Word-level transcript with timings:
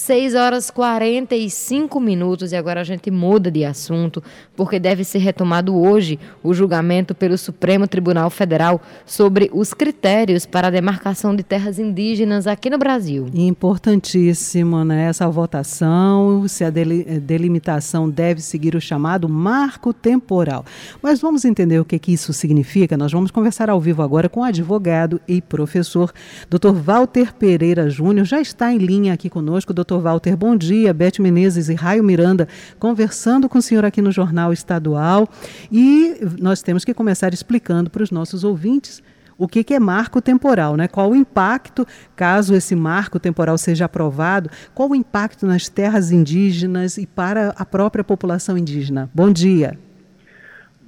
6 0.00 0.34
horas 0.34 0.70
45 0.70 2.00
minutos 2.00 2.52
e 2.52 2.56
agora 2.56 2.80
a 2.80 2.84
gente 2.84 3.10
muda 3.10 3.50
de 3.50 3.66
assunto, 3.66 4.22
porque 4.56 4.80
deve 4.80 5.04
ser 5.04 5.18
retomado 5.18 5.76
hoje 5.76 6.18
o 6.42 6.54
julgamento 6.54 7.14
pelo 7.14 7.36
Supremo 7.36 7.86
Tribunal 7.86 8.30
Federal 8.30 8.80
sobre 9.04 9.50
os 9.52 9.74
critérios 9.74 10.46
para 10.46 10.68
a 10.68 10.70
demarcação 10.70 11.36
de 11.36 11.42
terras 11.42 11.78
indígenas 11.78 12.46
aqui 12.46 12.70
no 12.70 12.78
Brasil. 12.78 13.26
Importantíssimo, 13.34 14.82
né? 14.86 15.04
Essa 15.04 15.28
votação, 15.28 16.48
se 16.48 16.64
a 16.64 16.70
delimitação 16.70 18.08
deve 18.08 18.40
seguir 18.40 18.74
o 18.74 18.80
chamado 18.80 19.28
marco 19.28 19.92
temporal. 19.92 20.64
Mas 21.02 21.20
vamos 21.20 21.44
entender 21.44 21.78
o 21.78 21.84
que, 21.84 21.98
que 21.98 22.14
isso 22.14 22.32
significa. 22.32 22.96
Nós 22.96 23.12
vamos 23.12 23.30
conversar 23.30 23.68
ao 23.68 23.78
vivo 23.78 24.00
agora 24.00 24.30
com 24.30 24.40
o 24.40 24.44
advogado 24.44 25.20
e 25.28 25.42
professor, 25.42 26.10
Dr. 26.48 26.72
Walter 26.72 27.34
Pereira 27.34 27.90
Júnior. 27.90 28.24
Já 28.24 28.40
está 28.40 28.72
em 28.72 28.78
linha 28.78 29.12
aqui 29.12 29.28
conosco, 29.28 29.74
Dr. 29.90 30.00
Walter, 30.00 30.36
bom 30.36 30.56
dia. 30.56 30.94
Beth 30.94 31.18
Menezes 31.18 31.68
e 31.68 31.74
Raio 31.74 32.04
Miranda 32.04 32.46
conversando 32.78 33.48
com 33.48 33.58
o 33.58 33.62
senhor 33.62 33.84
aqui 33.84 34.00
no 34.00 34.12
Jornal 34.12 34.52
Estadual. 34.52 35.28
E 35.70 36.16
nós 36.40 36.62
temos 36.62 36.84
que 36.84 36.94
começar 36.94 37.34
explicando 37.34 37.90
para 37.90 38.02
os 38.02 38.12
nossos 38.12 38.44
ouvintes 38.44 39.02
o 39.36 39.48
que, 39.48 39.64
que, 39.64 39.72
é 39.72 39.80
marco 39.80 40.20
temporal, 40.20 40.76
né? 40.76 40.86
Qual 40.86 41.10
o 41.10 41.16
impacto, 41.16 41.86
caso 42.14 42.54
esse 42.54 42.76
marco 42.76 43.18
temporal 43.18 43.56
seja 43.56 43.86
aprovado, 43.86 44.50
qual 44.74 44.90
o 44.90 44.94
impacto 44.94 45.46
nas 45.46 45.66
terras 45.66 46.12
indígenas 46.12 46.98
e 46.98 47.06
para 47.06 47.54
a 47.56 47.64
própria 47.64 48.04
população 48.04 48.58
indígena? 48.58 49.08
Bom 49.14 49.32
dia. 49.32 49.78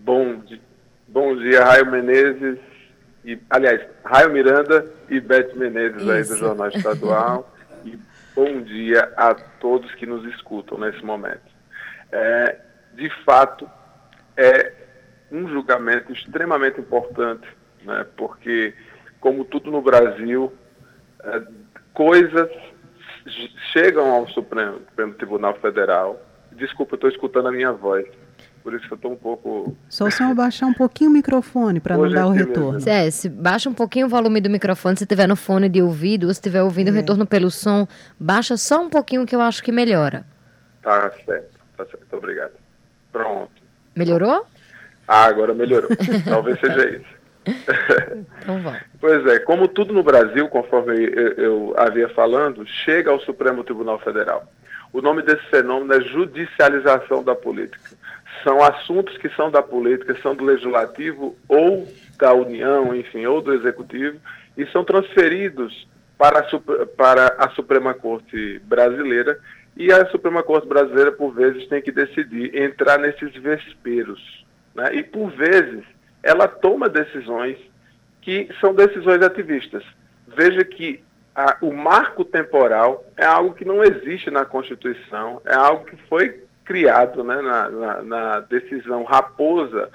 Bom, 0.04 0.42
bom 1.08 1.34
dia, 1.34 1.64
Raio 1.64 1.90
Menezes, 1.90 2.58
e, 3.24 3.38
aliás, 3.48 3.80
Raio 4.04 4.30
Miranda 4.30 4.84
e 5.08 5.18
Beth 5.18 5.54
Menezes 5.56 6.02
Isso. 6.02 6.10
aí 6.10 6.22
do 6.22 6.36
Jornal 6.36 6.68
Estadual. 6.68 7.48
bom 8.34 8.62
dia 8.62 9.12
a 9.16 9.34
todos 9.34 9.94
que 9.94 10.06
nos 10.06 10.24
escutam 10.34 10.78
nesse 10.78 11.04
momento. 11.04 11.40
É, 12.10 12.58
de 12.94 13.08
fato, 13.24 13.68
é 14.36 14.72
um 15.30 15.48
julgamento 15.48 16.12
extremamente 16.12 16.80
importante, 16.80 17.46
né, 17.82 18.06
porque, 18.16 18.74
como 19.20 19.44
tudo 19.44 19.70
no 19.70 19.80
Brasil, 19.80 20.52
é, 21.24 21.42
coisas 21.92 22.50
chegam 23.72 24.10
ao 24.10 24.28
Supremo, 24.28 24.80
Supremo 24.90 25.14
Tribunal 25.14 25.54
Federal. 25.54 26.20
Desculpa, 26.52 26.96
estou 26.96 27.08
escutando 27.08 27.48
a 27.48 27.52
minha 27.52 27.72
voz. 27.72 28.06
Por 28.62 28.74
isso 28.74 28.86
que 28.86 28.92
eu 28.92 28.96
estou 28.96 29.12
um 29.12 29.16
pouco. 29.16 29.76
Só 29.88 30.06
o 30.06 30.10
senhor 30.10 30.34
baixar 30.34 30.66
um 30.66 30.72
pouquinho 30.72 31.10
o 31.10 31.12
microfone 31.12 31.80
para 31.80 31.96
não 31.96 32.08
dar 32.08 32.26
o 32.26 32.30
retorno. 32.30 32.74
Mesmo. 32.74 32.90
É, 32.90 33.10
se 33.10 33.28
baixa 33.28 33.68
um 33.68 33.74
pouquinho 33.74 34.06
o 34.06 34.08
volume 34.08 34.40
do 34.40 34.48
microfone, 34.48 34.96
se 34.96 35.04
tiver 35.04 35.26
no 35.26 35.34
fone 35.34 35.68
de 35.68 35.82
ouvido, 35.82 36.28
ou 36.28 36.32
se 36.32 36.38
estiver 36.38 36.62
ouvindo 36.62 36.88
é. 36.88 36.90
o 36.92 36.94
retorno 36.94 37.26
pelo 37.26 37.50
som, 37.50 37.88
baixa 38.18 38.56
só 38.56 38.80
um 38.80 38.88
pouquinho 38.88 39.26
que 39.26 39.34
eu 39.34 39.40
acho 39.40 39.62
que 39.62 39.72
melhora. 39.72 40.24
Tá 40.80 41.10
certo, 41.24 41.58
tá 41.76 41.84
certo, 41.86 42.16
obrigado. 42.16 42.52
Pronto. 43.10 43.50
Melhorou? 43.96 44.46
Ah, 45.08 45.24
agora 45.24 45.52
melhorou. 45.52 45.90
Talvez 46.24 46.60
seja 46.60 46.88
isso. 46.88 47.22
então 48.42 48.62
vai. 48.62 48.80
Pois 49.00 49.26
é, 49.26 49.40
como 49.40 49.66
tudo 49.66 49.92
no 49.92 50.04
Brasil, 50.04 50.48
conforme 50.48 50.94
eu, 51.04 51.32
eu 51.32 51.74
havia 51.76 52.08
falando, 52.10 52.64
chega 52.64 53.10
ao 53.10 53.18
Supremo 53.18 53.64
Tribunal 53.64 53.98
Federal. 53.98 54.46
O 54.92 55.00
nome 55.00 55.22
desse 55.22 55.44
fenômeno 55.46 55.92
é 55.94 56.00
judicialização 56.02 57.24
da 57.24 57.34
política 57.34 58.01
são 58.42 58.62
assuntos 58.62 59.16
que 59.18 59.28
são 59.30 59.50
da 59.50 59.62
política, 59.62 60.16
são 60.22 60.34
do 60.34 60.44
legislativo 60.44 61.36
ou 61.48 61.86
da 62.18 62.32
União, 62.32 62.94
enfim, 62.94 63.26
ou 63.26 63.40
do 63.40 63.52
executivo, 63.52 64.18
e 64.56 64.66
são 64.66 64.84
transferidos 64.84 65.88
para 66.18 66.40
a, 66.40 66.86
para 66.96 67.26
a 67.38 67.50
Suprema 67.50 67.94
Corte 67.94 68.60
brasileira, 68.64 69.38
e 69.76 69.90
a 69.90 70.06
Suprema 70.06 70.42
Corte 70.42 70.68
brasileira, 70.68 71.10
por 71.12 71.32
vezes, 71.34 71.66
tem 71.66 71.80
que 71.80 71.90
decidir 71.90 72.54
entrar 72.56 72.98
nesses 72.98 73.34
vesperos. 73.34 74.44
Né? 74.74 74.96
E, 74.96 75.02
por 75.02 75.30
vezes, 75.30 75.84
ela 76.22 76.46
toma 76.46 76.88
decisões 76.88 77.58
que 78.20 78.48
são 78.60 78.74
decisões 78.74 79.22
ativistas. 79.22 79.82
Veja 80.28 80.64
que 80.64 81.02
a, 81.34 81.56
o 81.60 81.72
marco 81.72 82.24
temporal 82.24 83.04
é 83.16 83.24
algo 83.24 83.54
que 83.54 83.64
não 83.64 83.82
existe 83.82 84.30
na 84.30 84.44
Constituição, 84.44 85.40
é 85.44 85.54
algo 85.54 85.86
que 85.86 85.96
foi 86.08 86.41
criado 86.64 87.22
né, 87.24 87.40
na, 87.40 87.68
na, 87.70 88.02
na 88.02 88.40
decisão 88.40 89.04
Raposa 89.04 89.90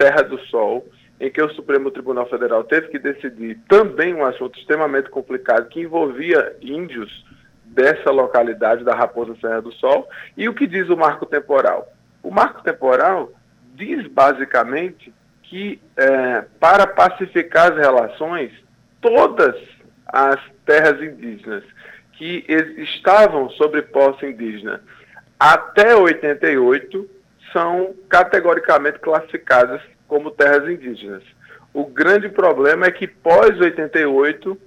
Serra 0.00 0.22
do 0.22 0.38
Sol, 0.46 0.86
em 1.20 1.30
que 1.30 1.42
o 1.42 1.52
Supremo 1.54 1.90
Tribunal 1.90 2.28
Federal 2.28 2.62
teve 2.64 2.88
que 2.88 2.98
decidir 2.98 3.58
também 3.68 4.14
um 4.14 4.24
assunto 4.24 4.58
extremamente 4.58 5.10
complicado 5.10 5.68
que 5.68 5.80
envolvia 5.80 6.56
índios 6.60 7.24
dessa 7.64 8.10
localidade 8.10 8.84
da 8.84 8.94
Raposa 8.94 9.36
Serra 9.40 9.60
do 9.60 9.72
Sol. 9.72 10.08
E 10.36 10.48
o 10.48 10.54
que 10.54 10.66
diz 10.66 10.88
o 10.88 10.96
marco 10.96 11.26
temporal? 11.26 11.92
O 12.22 12.30
marco 12.30 12.62
temporal 12.62 13.32
diz 13.74 14.06
basicamente 14.06 15.12
que 15.42 15.80
é, 15.96 16.44
para 16.60 16.86
pacificar 16.86 17.72
as 17.72 17.78
relações, 17.78 18.52
todas 19.00 19.56
as 20.06 20.40
terras 20.64 21.00
indígenas 21.02 21.64
que 22.12 22.44
estavam 22.78 23.48
sobre 23.50 23.82
posse 23.82 24.26
indígena 24.26 24.82
até 25.38 25.94
88 25.94 27.08
são 27.52 27.94
categoricamente 28.08 28.98
classificadas 28.98 29.80
como 30.06 30.30
terras 30.30 30.68
indígenas. 30.68 31.22
O 31.72 31.84
grande 31.84 32.28
problema 32.28 32.86
é 32.86 32.90
que 32.90 33.06
pós 33.06 33.58
88 33.58 34.58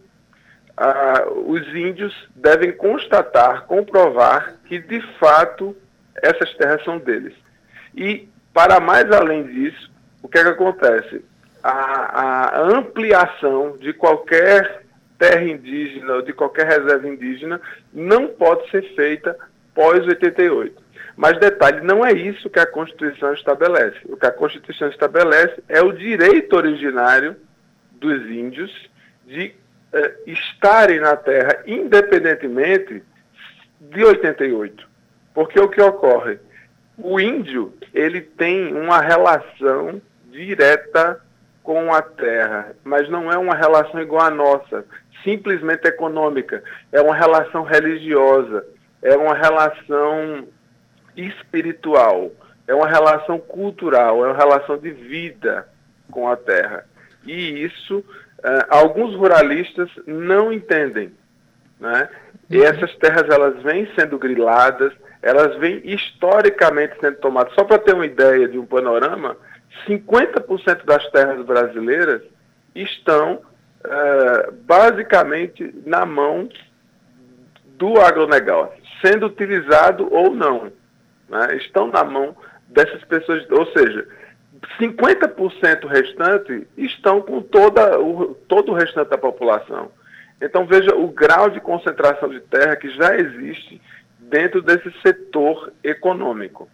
ah, 0.77 1.25
os 1.45 1.67
índios 1.75 2.13
devem 2.35 2.71
constatar, 2.71 3.65
comprovar 3.65 4.55
que 4.65 4.79
de 4.79 5.01
fato 5.17 5.75
essas 6.15 6.53
terras 6.55 6.83
são 6.83 6.97
deles. 6.97 7.33
E 7.95 8.29
para 8.53 8.79
mais 8.79 9.11
além 9.11 9.43
disso, 9.43 9.91
o 10.21 10.27
que, 10.27 10.37
é 10.37 10.43
que 10.43 10.49
acontece? 10.49 11.23
A, 11.63 12.59
a 12.59 12.61
ampliação 12.61 13.77
de 13.77 13.93
qualquer 13.93 14.83
terra 15.17 15.43
indígena 15.43 16.15
ou 16.15 16.21
de 16.21 16.33
qualquer 16.33 16.65
reserva 16.65 17.07
indígena 17.07 17.61
não 17.93 18.27
pode 18.27 18.69
ser 18.71 18.83
feita 18.95 19.37
pós-88. 19.73 20.73
Mas 21.15 21.37
detalhe, 21.39 21.81
não 21.81 22.05
é 22.05 22.13
isso 22.13 22.49
que 22.49 22.59
a 22.59 22.65
Constituição 22.65 23.33
estabelece. 23.33 23.99
O 24.05 24.17
que 24.17 24.25
a 24.25 24.31
Constituição 24.31 24.89
estabelece 24.89 25.61
é 25.67 25.81
o 25.81 25.91
direito 25.91 26.55
originário 26.55 27.35
dos 27.91 28.25
índios 28.25 28.89
de 29.25 29.53
eh, 29.93 30.13
estarem 30.25 30.99
na 30.99 31.15
terra 31.15 31.61
independentemente 31.67 33.03
de 33.79 34.03
88. 34.03 34.87
Porque 35.33 35.59
o 35.59 35.69
que 35.69 35.81
ocorre? 35.81 36.39
O 36.97 37.19
índio, 37.19 37.73
ele 37.93 38.21
tem 38.21 38.73
uma 38.75 38.99
relação 38.99 40.01
direta 40.31 41.21
com 41.63 41.93
a 41.93 42.01
terra, 42.01 42.75
mas 42.83 43.09
não 43.09 43.31
é 43.31 43.37
uma 43.37 43.55
relação 43.55 44.01
igual 44.01 44.25
à 44.25 44.29
nossa, 44.29 44.85
simplesmente 45.23 45.87
econômica, 45.87 46.63
é 46.91 47.01
uma 47.01 47.15
relação 47.15 47.63
religiosa 47.63 48.65
é 49.01 49.15
uma 49.15 49.33
relação 49.33 50.47
espiritual, 51.15 52.31
é 52.67 52.73
uma 52.73 52.87
relação 52.87 53.39
cultural, 53.39 54.23
é 54.23 54.29
uma 54.29 54.37
relação 54.37 54.77
de 54.77 54.91
vida 54.91 55.67
com 56.09 56.29
a 56.29 56.35
terra. 56.35 56.85
E 57.25 57.63
isso 57.63 57.97
uh, 57.99 58.65
alguns 58.69 59.15
ruralistas 59.15 59.89
não 60.05 60.53
entendem. 60.53 61.11
Né? 61.79 62.09
E 62.49 62.57
uhum. 62.57 62.63
essas 62.63 62.95
terras 62.97 63.27
elas 63.29 63.61
vêm 63.63 63.87
sendo 63.95 64.17
griladas, 64.17 64.93
elas 65.21 65.57
vêm 65.57 65.81
historicamente 65.83 66.95
sendo 66.99 67.17
tomadas. 67.17 67.53
Só 67.53 67.63
para 67.63 67.79
ter 67.79 67.93
uma 67.93 68.05
ideia 68.05 68.47
de 68.47 68.57
um 68.57 68.65
panorama, 68.65 69.35
50% 69.87 70.85
das 70.85 71.07
terras 71.11 71.43
brasileiras 71.45 72.21
estão 72.75 73.41
uh, 73.85 74.51
basicamente 74.63 75.73
na 75.85 76.05
mão 76.05 76.47
do 77.77 77.99
agronegócio 77.99 78.80
sendo 79.01 79.27
utilizado 79.27 80.07
ou 80.11 80.31
não. 80.33 80.71
Né? 81.29 81.57
Estão 81.57 81.87
na 81.87 82.03
mão 82.03 82.35
dessas 82.67 83.03
pessoas, 83.03 83.45
ou 83.49 83.65
seja, 83.67 84.07
50% 84.79 85.87
restante 85.87 86.67
estão 86.77 87.21
com 87.21 87.41
toda 87.41 87.99
o, 87.99 88.35
todo 88.47 88.71
o 88.71 88.75
restante 88.75 89.09
da 89.09 89.17
população. 89.17 89.91
Então 90.41 90.65
veja 90.65 90.95
o 90.95 91.07
grau 91.07 91.49
de 91.49 91.59
concentração 91.59 92.29
de 92.29 92.39
terra 92.41 92.75
que 92.75 92.89
já 92.89 93.15
existe 93.15 93.81
dentro 94.19 94.61
desse 94.61 94.91
setor 95.01 95.71
econômico. 95.83 96.69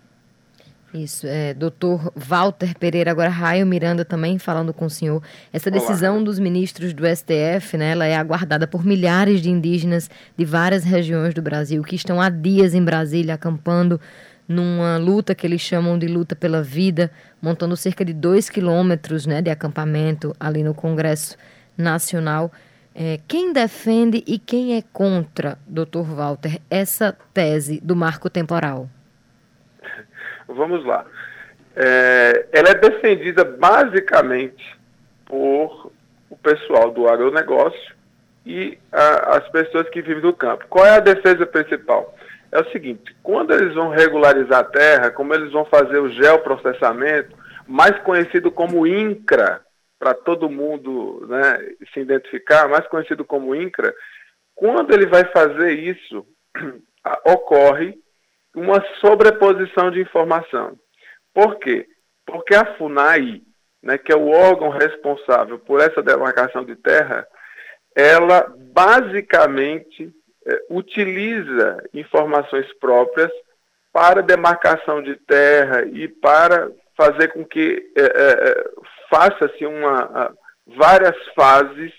Isso, 1.03 1.27
é, 1.27 1.53
doutor 1.53 2.11
Walter 2.15 2.75
Pereira, 2.79 3.11
agora 3.11 3.29
Raio 3.29 3.67
Miranda 3.67 4.03
também 4.03 4.39
falando 4.39 4.73
com 4.73 4.85
o 4.85 4.89
senhor. 4.89 5.21
Essa 5.53 5.69
decisão 5.69 6.15
Olá. 6.15 6.23
dos 6.23 6.39
ministros 6.39 6.91
do 6.91 7.03
STF, 7.05 7.77
né, 7.77 7.91
ela 7.91 8.05
é 8.05 8.15
aguardada 8.15 8.65
por 8.65 8.83
milhares 8.83 9.41
de 9.41 9.49
indígenas 9.51 10.09
de 10.35 10.43
várias 10.43 10.83
regiões 10.83 11.35
do 11.35 11.41
Brasil 11.41 11.83
que 11.83 11.95
estão 11.95 12.19
há 12.19 12.29
dias 12.29 12.73
em 12.73 12.83
Brasília 12.83 13.35
acampando 13.35 14.01
numa 14.47 14.97
luta 14.97 15.35
que 15.35 15.45
eles 15.45 15.61
chamam 15.61 15.99
de 15.99 16.07
luta 16.07 16.35
pela 16.35 16.63
vida, 16.63 17.11
montando 17.39 17.77
cerca 17.77 18.03
de 18.03 18.13
dois 18.13 18.49
quilômetros 18.49 19.25
né, 19.27 19.41
de 19.41 19.51
acampamento 19.51 20.35
ali 20.39 20.63
no 20.63 20.73
Congresso 20.73 21.37
Nacional. 21.77 22.51
É, 22.95 23.19
quem 23.27 23.53
defende 23.53 24.23
e 24.25 24.39
quem 24.39 24.75
é 24.75 24.81
contra, 24.81 25.59
doutor 25.67 26.05
Walter, 26.05 26.59
essa 26.69 27.15
tese 27.33 27.79
do 27.83 27.95
marco 27.95 28.29
temporal? 28.29 28.89
Vamos 30.47 30.85
lá. 30.85 31.05
É, 31.75 32.47
ela 32.51 32.69
é 32.69 32.75
defendida 32.75 33.43
basicamente 33.43 34.75
por 35.25 35.91
o 36.29 36.37
pessoal 36.37 36.91
do 36.91 37.07
agronegócio 37.07 37.95
e 38.45 38.77
a, 38.91 39.37
as 39.37 39.49
pessoas 39.49 39.87
que 39.89 40.01
vivem 40.01 40.21
do 40.21 40.33
campo. 40.33 40.65
Qual 40.69 40.85
é 40.85 40.91
a 40.91 40.99
defesa 40.99 41.45
principal? 41.45 42.15
É 42.51 42.59
o 42.59 42.71
seguinte, 42.71 43.15
quando 43.21 43.53
eles 43.53 43.75
vão 43.75 43.89
regularizar 43.89 44.61
a 44.61 44.63
terra, 44.63 45.11
como 45.11 45.33
eles 45.33 45.51
vão 45.51 45.65
fazer 45.65 45.99
o 45.99 46.09
geoprocessamento, 46.09 47.35
mais 47.67 47.97
conhecido 47.99 48.49
como 48.49 48.87
INCRA, 48.87 49.61
para 49.99 50.13
todo 50.13 50.49
mundo 50.49 51.25
né, 51.27 51.59
se 51.93 51.99
identificar, 51.99 52.69
mais 52.69 52.87
conhecido 52.87 53.25
como 53.25 53.53
INCRA, 53.53 53.93
quando 54.55 54.93
ele 54.93 55.07
vai 55.07 55.25
fazer 55.25 55.71
isso, 55.73 56.25
ocorre 57.25 57.99
uma 58.57 58.83
sobreposição 58.99 59.91
de 59.91 60.01
informação. 60.01 60.75
Por 61.31 61.59
quê? 61.59 61.87
Porque 62.25 62.55
a 62.55 62.75
FUNAI, 62.75 63.43
né, 63.83 63.99
que 63.99 64.11
é 64.11 64.15
o 64.15 64.29
órgão 64.29 64.69
responsável 64.69 65.59
por 65.59 65.79
essa 65.79 66.01
demarcação 66.01 66.65
de 66.65 66.75
terra, 66.75 67.27
ela 67.95 68.51
basicamente 68.73 70.11
é, 70.47 70.65
utiliza 70.71 71.83
informações 71.93 72.65
próprias 72.79 73.31
para 73.93 74.23
demarcação 74.23 75.03
de 75.03 75.15
terra 75.15 75.85
e 75.85 76.07
para 76.07 76.71
fazer 76.95 77.27
com 77.27 77.45
que 77.45 77.91
é, 77.95 78.01
é, 78.01 78.69
faça-se 79.07 79.67
uma 79.67 80.35
várias 80.65 81.15
fases, 81.35 81.93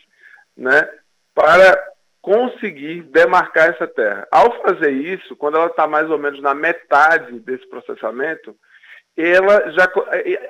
né, 0.57 0.89
para 1.35 1.81
conseguir 2.29 3.05
demarcar 3.05 3.71
essa 3.71 3.87
terra. 3.87 4.29
Ao 4.31 4.61
fazer 4.61 4.91
isso, 4.91 5.35
quando 5.35 5.57
ela 5.57 5.69
está 5.69 5.87
mais 5.87 6.11
ou 6.11 6.19
menos 6.19 6.43
na 6.43 6.53
metade 6.53 7.41
desse 7.41 7.67
processamento, 7.67 8.55
ela 9.17 9.71
já 9.71 9.91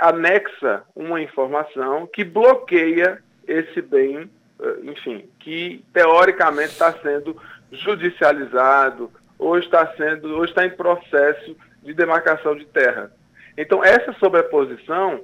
anexa 0.00 0.82
uma 0.96 1.22
informação 1.22 2.04
que 2.08 2.24
bloqueia 2.24 3.22
esse 3.46 3.80
bem, 3.80 4.28
eh, 4.60 4.76
enfim, 4.82 5.30
que 5.38 5.84
teoricamente 5.92 6.72
está 6.72 6.92
sendo 6.94 7.40
judicializado 7.70 9.08
ou 9.38 9.56
está 9.56 9.86
sendo 9.94 10.34
ou 10.34 10.44
está 10.44 10.66
em 10.66 10.70
processo 10.70 11.56
de 11.80 11.94
demarcação 11.94 12.56
de 12.56 12.66
terra. 12.66 13.12
Então 13.56 13.84
essa 13.84 14.12
sobreposição, 14.14 15.20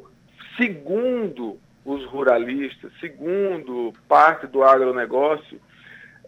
segundo 0.57 1.59
os 1.85 2.05
ruralistas, 2.05 2.93
segundo 3.01 3.93
parte 4.07 4.47
do 4.47 4.63
agronegócio, 4.63 5.61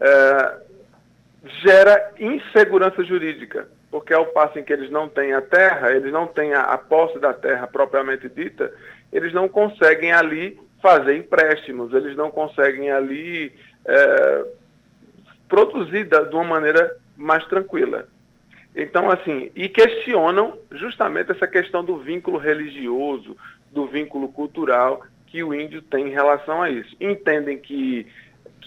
é, 0.01 0.57
gera 1.63 2.13
insegurança 2.19 3.03
jurídica, 3.05 3.69
porque 3.91 4.13
ao 4.13 4.27
passo 4.27 4.59
em 4.59 4.65
que 4.65 4.73
eles 4.73 4.91
não 4.91 5.09
têm 5.09 5.33
a 5.33 5.41
terra, 5.41 5.93
eles 5.93 6.13
não 6.13 6.27
têm 6.27 6.55
a, 6.55 6.63
a 6.63 6.79
posse 6.79 7.19
da 7.19 7.33
terra 7.33 7.67
propriamente 7.67 8.29
dita, 8.29 8.73
eles 9.13 9.33
não 9.33 9.49
conseguem 9.49 10.13
ali 10.13 10.59
fazer 10.83 11.17
empréstimos, 11.17 11.93
eles 11.95 12.17
não 12.17 12.31
conseguem 12.31 12.91
ali 12.91 13.53
é, 13.85 14.45
produzir 15.49 16.05
da, 16.05 16.23
de 16.23 16.35
uma 16.35 16.45
maneira 16.45 16.97
mais 17.17 17.45
tranquila. 17.47 18.07
Então, 18.75 19.11
assim, 19.11 19.51
e 19.57 19.69
questionam 19.69 20.59
justamente 20.71 21.33
essa 21.33 21.47
questão 21.47 21.83
do 21.83 21.97
vínculo 21.97 22.37
religioso, 22.37 23.35
do 23.73 23.87
vínculo 23.87 24.29
cultural 24.29 25.03
que 25.27 25.43
o 25.43 25.55
índio 25.55 25.81
tem 25.81 26.09
em 26.09 26.13
relação 26.13 26.63
a 26.63 26.71
isso. 26.71 26.95
Entendem 27.01 27.59
que 27.59 28.07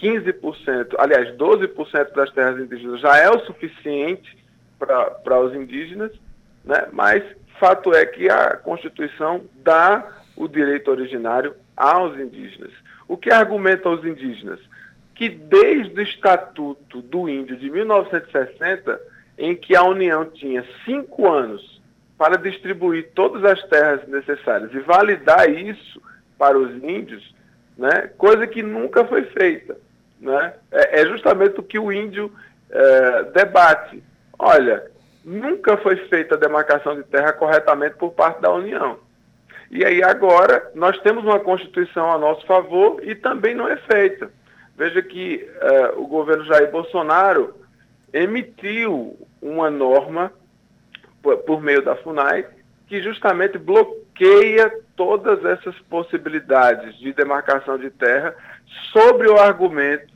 15%, 0.00 0.94
aliás, 0.98 1.36
12% 1.36 2.12
das 2.14 2.30
terras 2.32 2.58
indígenas 2.58 3.00
já 3.00 3.18
é 3.18 3.28
o 3.30 3.40
suficiente 3.40 4.36
para 4.78 5.40
os 5.40 5.54
indígenas, 5.54 6.12
né? 6.64 6.88
mas 6.92 7.22
fato 7.58 7.94
é 7.94 8.06
que 8.06 8.28
a 8.30 8.56
Constituição 8.56 9.42
dá 9.62 10.16
o 10.34 10.48
direito 10.48 10.90
originário 10.90 11.54
aos 11.76 12.18
indígenas. 12.18 12.72
O 13.06 13.16
que 13.16 13.30
argumenta 13.30 13.90
os 13.90 14.04
indígenas? 14.04 14.58
Que 15.14 15.28
desde 15.28 16.00
o 16.00 16.02
Estatuto 16.02 17.02
do 17.02 17.28
Índio 17.28 17.56
de 17.56 17.70
1960, 17.70 19.00
em 19.36 19.54
que 19.54 19.76
a 19.76 19.82
União 19.82 20.24
tinha 20.24 20.64
cinco 20.84 21.30
anos 21.30 21.80
para 22.16 22.36
distribuir 22.36 23.10
todas 23.14 23.44
as 23.44 23.62
terras 23.64 24.06
necessárias 24.08 24.72
e 24.72 24.80
validar 24.80 25.50
isso 25.50 26.00
para 26.38 26.58
os 26.58 26.70
índios, 26.82 27.34
né, 27.76 28.10
coisa 28.16 28.46
que 28.46 28.62
nunca 28.62 29.04
foi 29.04 29.24
feita. 29.24 29.76
Né? 30.20 30.54
É, 30.70 31.00
é 31.00 31.06
justamente 31.06 31.58
o 31.58 31.62
que 31.62 31.78
o 31.78 31.90
índio 31.90 32.30
é, 32.70 33.22
debate. 33.24 34.02
Olha, 34.38 34.84
nunca 35.24 35.76
foi 35.78 35.96
feita 36.08 36.34
a 36.34 36.38
demarcação 36.38 36.94
de 36.94 37.02
terra 37.04 37.32
corretamente 37.32 37.96
por 37.96 38.12
parte 38.12 38.40
da 38.40 38.52
União. 38.52 38.98
E 39.70 39.84
aí 39.84 40.02
agora 40.02 40.70
nós 40.74 40.98
temos 40.98 41.24
uma 41.24 41.38
Constituição 41.38 42.10
a 42.10 42.18
nosso 42.18 42.44
favor 42.46 43.00
e 43.02 43.14
também 43.14 43.54
não 43.54 43.68
é 43.68 43.76
feita. 43.76 44.30
Veja 44.76 45.00
que 45.02 45.48
é, 45.60 45.92
o 45.96 46.06
governo 46.06 46.44
Jair 46.44 46.70
Bolsonaro 46.70 47.54
emitiu 48.12 49.16
uma 49.40 49.70
norma 49.70 50.32
por, 51.22 51.36
por 51.38 51.62
meio 51.62 51.82
da 51.82 51.96
FUNAI 51.96 52.46
que 52.86 53.00
justamente 53.00 53.56
bloqueia 53.56 54.72
todas 54.96 55.44
essas 55.44 55.78
possibilidades 55.82 56.98
de 56.98 57.12
demarcação 57.12 57.78
de 57.78 57.88
terra 57.88 58.34
sobre 58.92 59.28
o 59.28 59.38
argumento 59.38 60.12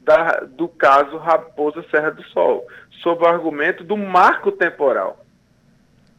da, 0.00 0.40
do 0.40 0.68
caso 0.68 1.16
Raposa 1.16 1.84
Serra 1.90 2.10
do 2.10 2.22
Sol, 2.24 2.66
sobre 3.02 3.24
o 3.24 3.28
argumento 3.28 3.82
do 3.82 3.96
marco 3.96 4.52
temporal. 4.52 5.24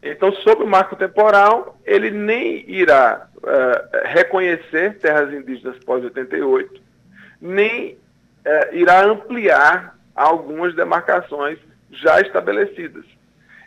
Então, 0.02 0.32
sobre 0.32 0.64
o 0.64 0.68
marco 0.68 0.94
temporal, 0.94 1.76
ele 1.84 2.10
nem 2.10 2.64
irá 2.70 3.26
uh, 3.36 4.08
reconhecer 4.08 4.98
terras 4.98 5.32
indígenas 5.32 5.76
pós-88, 5.84 6.68
nem 7.40 7.94
uh, 7.94 8.74
irá 8.74 9.04
ampliar 9.04 9.98
algumas 10.14 10.74
demarcações 10.74 11.58
já 11.90 12.20
estabelecidas. 12.20 13.04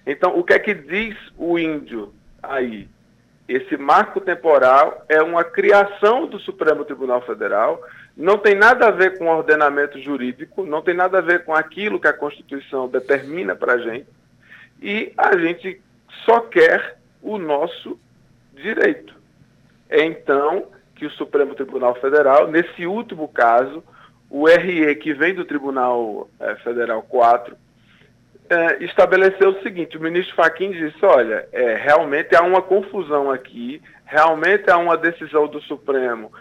Então, 0.06 0.38
o 0.38 0.44
que 0.44 0.54
é 0.54 0.60
que 0.60 0.74
diz 0.74 1.18
o 1.38 1.60
índio 1.60 2.14
aí? 2.42 2.88
Esse 3.48 3.76
marco 3.76 4.22
temporal 4.22 5.04
é 5.10 5.22
uma 5.22 5.44
criação 5.44 6.26
do 6.26 6.40
Supremo 6.40 6.86
Tribunal 6.86 7.22
Federal, 7.22 7.84
não 8.22 8.38
tem 8.38 8.54
nada 8.54 8.88
a 8.88 8.92
ver 8.92 9.18
com 9.18 9.28
ordenamento 9.28 10.00
jurídico, 10.00 10.64
não 10.64 10.82
tem 10.82 10.94
nada 10.94 11.18
a 11.18 11.22
ver 11.22 11.44
com 11.44 11.56
aquilo 11.56 12.00
que 12.00 12.08
a 12.08 12.14
Constituição 12.14 12.88
determina 12.88 13.56
para 13.56 13.74
a 13.74 13.78
gente, 13.80 14.08
e 14.80 15.12
a 15.18 15.36
gente 15.36 15.82
só 16.24 16.40
quer 16.42 16.98
o 17.22 17.40
nosso 17.40 18.00
direito. 18.54 19.16
É 19.90 20.06
então 20.06 20.68
que 20.96 21.06
o 21.06 21.12
Supremo 21.12 21.56
Tribunal 21.56 21.96
Federal, 21.96 22.48
nesse 22.48 22.86
último 22.86 23.28
caso, 23.28 23.84
o 24.30 24.46
RE 24.46 24.96
que 24.98 25.14
vem 25.14 25.34
do 25.34 25.44
Tribunal 25.44 26.30
é, 26.40 26.56
Federal 26.58 27.02
4, 27.02 27.56
é, 28.50 28.84
estabeleceu 28.84 29.50
o 29.50 29.64
seguinte: 29.64 29.98
o 29.98 30.02
ministro 30.02 30.36
Fachin 30.36 30.72
disse, 30.72 31.04
olha, 31.04 31.48
é, 31.52 31.74
realmente 31.74 32.36
há 32.36 32.44
uma 32.44 32.62
confusão 32.62 33.32
aqui, 33.32 33.82
realmente 34.06 34.70
há 34.70 34.78
uma 34.78 34.96
decisão 34.96 35.48
do 35.48 35.60
Supremo 35.62 36.32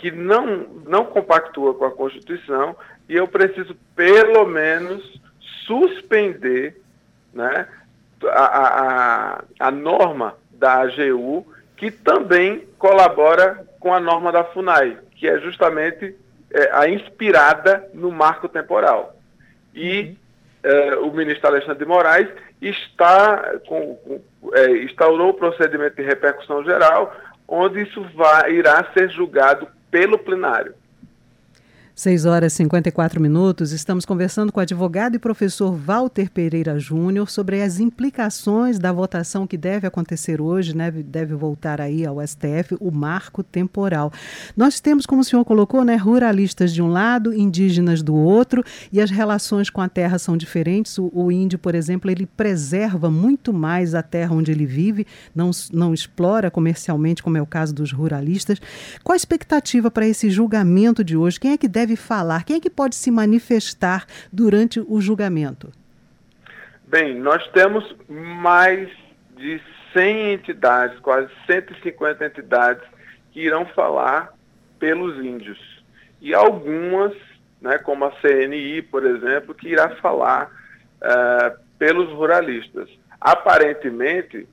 que 0.00 0.10
não, 0.10 0.66
não 0.86 1.04
compactua 1.04 1.74
com 1.74 1.84
a 1.84 1.90
Constituição 1.90 2.74
e 3.08 3.14
eu 3.14 3.28
preciso, 3.28 3.76
pelo 3.94 4.46
menos, 4.46 5.20
suspender 5.66 6.80
né, 7.32 7.68
a, 8.24 8.44
a, 8.44 9.44
a 9.58 9.70
norma 9.70 10.36
da 10.52 10.80
AGU, 10.80 11.46
que 11.76 11.90
também 11.90 12.66
colabora 12.78 13.66
com 13.78 13.92
a 13.92 14.00
norma 14.00 14.32
da 14.32 14.44
FUNAI, 14.44 14.98
que 15.16 15.28
é 15.28 15.38
justamente 15.38 16.16
é, 16.50 16.70
a 16.72 16.88
inspirada 16.88 17.88
no 17.94 18.10
marco 18.10 18.48
temporal. 18.48 19.16
E 19.74 20.00
uhum 20.00 20.16
eh, 20.62 20.96
o 20.96 21.10
ministro 21.10 21.48
Alexandre 21.48 21.78
de 21.78 21.86
Moraes 21.86 22.28
está 22.60 23.58
com, 23.66 23.96
com 23.96 24.20
é, 24.54 24.70
instaurou 24.84 25.30
o 25.30 25.34
procedimento 25.34 25.96
de 25.96 26.02
repercussão 26.02 26.62
geral, 26.62 27.14
onde 27.48 27.82
isso 27.82 28.02
vai, 28.14 28.52
irá 28.52 28.86
ser 28.92 29.10
julgado 29.10 29.66
pelo 29.90 30.18
plenário. 30.18 30.74
6 32.00 32.24
horas 32.24 32.54
e 32.54 32.56
54 32.56 33.20
minutos, 33.20 33.72
estamos 33.72 34.06
conversando 34.06 34.50
com 34.50 34.58
o 34.58 34.62
advogado 34.62 35.16
e 35.16 35.18
professor 35.18 35.76
Walter 35.76 36.30
Pereira 36.30 36.78
Júnior 36.78 37.28
sobre 37.28 37.60
as 37.60 37.78
implicações 37.78 38.78
da 38.78 38.90
votação 38.90 39.46
que 39.46 39.58
deve 39.58 39.86
acontecer 39.86 40.40
hoje, 40.40 40.74
né, 40.74 40.90
deve 40.90 41.34
voltar 41.34 41.78
aí 41.78 42.06
ao 42.06 42.26
STF, 42.26 42.74
o 42.80 42.90
marco 42.90 43.42
temporal. 43.42 44.10
Nós 44.56 44.80
temos, 44.80 45.04
como 45.04 45.20
o 45.20 45.24
senhor 45.24 45.44
colocou, 45.44 45.84
né, 45.84 45.94
ruralistas 45.94 46.72
de 46.72 46.80
um 46.80 46.88
lado, 46.88 47.34
indígenas 47.34 48.02
do 48.02 48.14
outro, 48.14 48.64
e 48.90 48.98
as 48.98 49.10
relações 49.10 49.68
com 49.68 49.82
a 49.82 49.88
terra 49.88 50.18
são 50.18 50.38
diferentes. 50.38 50.96
O, 50.96 51.10
o 51.12 51.30
índio, 51.30 51.58
por 51.58 51.74
exemplo, 51.74 52.10
ele 52.10 52.24
preserva 52.24 53.10
muito 53.10 53.52
mais 53.52 53.94
a 53.94 54.02
terra 54.02 54.34
onde 54.34 54.50
ele 54.50 54.64
vive, 54.64 55.06
não, 55.34 55.50
não 55.70 55.92
explora 55.92 56.50
comercialmente, 56.50 57.22
como 57.22 57.36
é 57.36 57.42
o 57.42 57.46
caso 57.46 57.74
dos 57.74 57.92
ruralistas. 57.92 58.58
Qual 59.04 59.12
a 59.12 59.16
expectativa 59.18 59.90
para 59.90 60.08
esse 60.08 60.30
julgamento 60.30 61.04
de 61.04 61.14
hoje? 61.14 61.38
Quem 61.38 61.52
é 61.52 61.58
que 61.58 61.68
deve 61.68 61.89
deve 61.90 61.96
falar? 61.96 62.44
Quem 62.44 62.56
é 62.56 62.60
que 62.60 62.70
pode 62.70 62.94
se 62.94 63.10
manifestar 63.10 64.06
durante 64.32 64.80
o 64.80 65.00
julgamento? 65.00 65.72
Bem, 66.86 67.18
nós 67.18 67.46
temos 67.48 67.84
mais 68.08 68.88
de 69.36 69.60
100 69.92 70.32
entidades, 70.34 70.98
quase 71.00 71.28
150 71.46 72.26
entidades, 72.26 72.82
que 73.32 73.40
irão 73.40 73.64
falar 73.66 74.32
pelos 74.78 75.16
índios. 75.24 75.58
E 76.20 76.34
algumas, 76.34 77.12
né, 77.60 77.78
como 77.78 78.04
a 78.04 78.12
CNI, 78.20 78.82
por 78.82 79.04
exemplo, 79.04 79.54
que 79.54 79.68
irá 79.68 79.96
falar 79.96 80.50
uh, 81.00 81.58
pelos 81.78 82.10
ruralistas. 82.10 82.88
Aparentemente, 83.20 84.48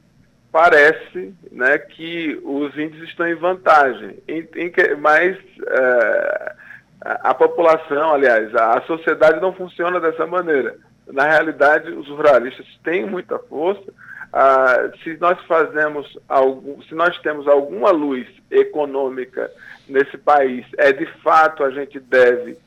parece 0.52 1.34
né, 1.52 1.78
que 1.78 2.40
os 2.44 2.76
índios 2.78 3.08
estão 3.10 3.28
em 3.28 3.36
vantagem, 3.36 4.18
em, 4.28 4.48
em 4.56 4.72
mas 5.00 5.38
uh, 5.38 6.67
a, 7.02 7.30
a 7.30 7.34
população, 7.34 8.14
aliás, 8.14 8.54
a, 8.56 8.78
a 8.78 8.82
sociedade 8.82 9.40
não 9.40 9.54
funciona 9.54 10.00
dessa 10.00 10.26
maneira. 10.26 10.76
Na 11.08 11.26
realidade, 11.26 11.92
os 11.92 12.08
ruralistas 12.10 12.66
têm 12.84 13.06
muita 13.06 13.40
força, 13.40 13.92
ah, 14.34 14.92
se 15.04 15.18
nós 15.18 15.40
fazemos 15.46 16.18
algum, 16.28 16.82
se 16.84 16.94
nós 16.94 17.18
temos 17.20 17.48
alguma 17.48 17.92
luz 17.92 18.28
econômica 18.52 19.50
nesse 19.88 20.18
país, 20.18 20.66
é 20.78 20.92
de 20.92 21.06
fato 21.24 21.64
a 21.64 21.72
gente 21.72 22.00
deve 22.00 22.58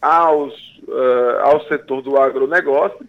aos, 0.00 0.54
uh, 0.86 1.40
ao 1.42 1.66
setor 1.66 2.02
do 2.02 2.18
agronegócio. 2.18 3.06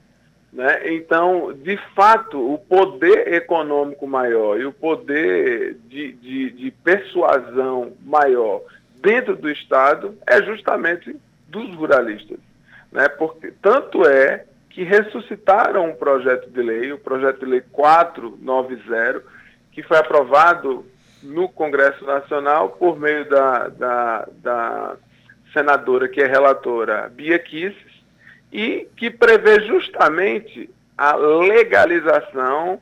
Né? 0.54 0.94
Então, 0.96 1.54
de 1.54 1.78
fato, 1.94 2.54
o 2.54 2.58
poder 2.58 3.34
econômico 3.34 4.08
maior 4.08 4.60
e 4.60 4.66
o 4.66 4.72
poder 4.72 5.78
de, 5.88 6.14
de, 6.14 6.50
de 6.52 6.72
persuasão 6.72 7.92
maior 8.06 8.62
dentro 9.02 9.36
do 9.36 9.50
Estado 9.50 10.18
é 10.26 10.42
justamente 10.44 11.16
dos 11.48 11.74
ruralistas. 11.76 12.40
Né? 12.92 13.08
Porque 13.08 13.52
tanto 13.62 14.06
é 14.08 14.46
que 14.70 14.84
ressuscitaram 14.84 15.90
um 15.90 15.96
projeto 15.96 16.50
de 16.50 16.62
lei, 16.62 16.92
o 16.92 17.00
projeto 17.00 17.40
de 17.40 17.46
lei 17.46 17.62
490, 17.72 19.24
que 19.72 19.82
foi 19.82 19.98
aprovado 19.98 20.86
no 21.24 21.50
Congresso 21.50 22.06
Nacional 22.06 22.70
por 22.70 23.00
meio 23.00 23.28
da, 23.28 23.70
da, 23.70 24.28
da 24.42 24.96
senadora 25.52 26.08
que 26.08 26.22
é 26.22 26.28
relatora 26.28 27.10
Bia 27.10 27.40
Kisses, 27.40 27.98
e 28.52 28.88
que 28.96 29.10
prevê 29.10 29.62
justamente 29.62 30.70
a 30.98 31.16
legalização 31.16 32.80